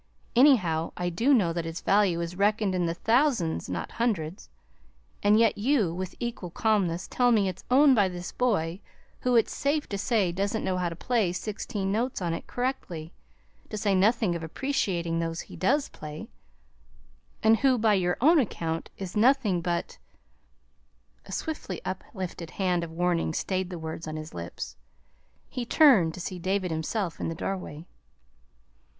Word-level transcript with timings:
Anyhow, 0.35 0.93
I 0.97 1.09
do 1.11 1.31
know 1.31 1.53
that 1.53 1.67
its 1.67 1.81
value 1.81 2.21
is 2.21 2.35
reckoned 2.35 2.73
in 2.73 2.87
the 2.87 2.95
thousands, 2.95 3.69
not 3.69 3.91
hundreds: 4.01 4.49
and 5.21 5.37
yet 5.37 5.59
you, 5.59 5.93
with 5.93 6.15
equal 6.19 6.49
calmness, 6.49 7.07
tell 7.07 7.31
me 7.31 7.47
it's 7.47 7.63
owned 7.69 7.95
by 7.95 8.07
this 8.09 8.31
boy 8.31 8.79
who, 9.19 9.35
it's 9.35 9.55
safe 9.55 9.87
to 9.89 9.99
say, 9.99 10.31
doesn't 10.31 10.63
know 10.63 10.77
how 10.77 10.89
to 10.89 10.95
play 10.95 11.31
sixteen 11.31 11.91
notes 11.91 12.19
on 12.19 12.33
it 12.33 12.47
correctly, 12.47 13.13
to 13.69 13.77
say 13.77 13.93
nothing 13.93 14.33
of 14.35 14.41
appreciating 14.41 15.19
those 15.19 15.41
he 15.41 15.55
does 15.55 15.87
play; 15.89 16.27
and 17.43 17.57
who, 17.57 17.77
by 17.77 17.93
your 17.93 18.17
own 18.21 18.39
account, 18.39 18.89
is 18.97 19.15
nothing 19.15 19.61
but" 19.61 19.99
A 21.27 21.31
swiftly 21.31 21.79
uplifted 21.85 22.49
hand 22.49 22.83
of 22.83 22.89
warning 22.89 23.33
stayed 23.35 23.69
the 23.69 23.77
words 23.77 24.07
on 24.07 24.15
his 24.15 24.33
lips. 24.33 24.77
He 25.47 25.63
turned 25.63 26.15
to 26.15 26.19
see 26.19 26.39
David 26.39 26.71
himself 26.71 27.19
in 27.19 27.29
the 27.29 27.35
doorway. 27.35 27.85